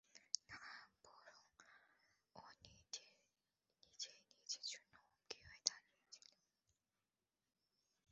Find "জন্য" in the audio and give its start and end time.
4.65-4.95